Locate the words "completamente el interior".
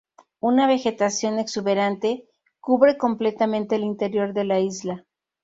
2.97-4.33